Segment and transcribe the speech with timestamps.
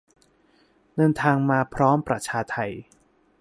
[0.95, 2.57] เดินทางมาพร้อมประชาไท